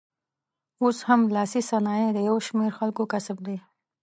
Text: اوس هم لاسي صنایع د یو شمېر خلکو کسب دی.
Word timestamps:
اوس 0.83 0.97
هم 1.07 1.21
لاسي 1.35 1.61
صنایع 1.69 2.09
د 2.13 2.19
یو 2.29 2.37
شمېر 2.47 2.71
خلکو 2.79 3.03
کسب 3.13 3.37
دی. 3.47 3.57